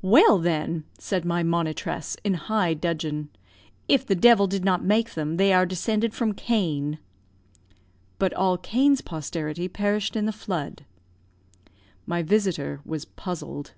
[0.00, 3.28] "Well, then," said my monitress, in high dudgeon,
[3.88, 6.98] "if the devil did not make them, they are descended from Cain."
[8.18, 10.86] "But all Cain's posterity perished in the flood."
[12.06, 13.74] My visitor was puzzled.